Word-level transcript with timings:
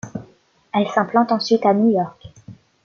Elle 0.73 0.87
s'implante 0.89 1.31
ensuite 1.31 1.63
à 1.63 1.75
New 1.75 1.91
York. 1.91 2.29